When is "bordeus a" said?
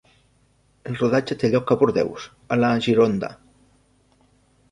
1.83-2.59